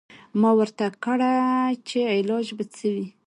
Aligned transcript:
ما 0.39 0.51
ورته 0.59 0.85
کړه 1.03 1.33
چې 1.87 1.99
علاج 2.15 2.47
به 2.57 2.63
څه 2.75 2.87
وي. 2.93 3.07